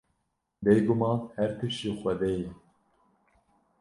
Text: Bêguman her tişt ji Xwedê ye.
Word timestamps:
Bêguman 0.63 1.19
her 1.35 1.51
tişt 1.57 1.79
ji 1.81 1.91
Xwedê 1.99 2.31
ye. 2.41 2.49